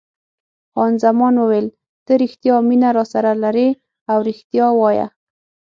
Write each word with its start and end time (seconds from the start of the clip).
خان 0.71 0.93
زمان 1.03 1.33
وویل: 1.37 1.67
ته 2.05 2.11
رښتیا 2.21 2.55
مینه 2.67 2.89
راسره 2.97 3.31
لرې 3.43 3.69
او 4.11 4.17
رښتیا 4.27 4.65
وایه. 4.79 5.07